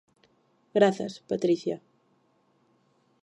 [0.77, 1.77] Grazas, Patricia.